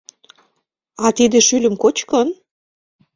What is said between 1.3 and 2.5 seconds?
шӱльым кочкын?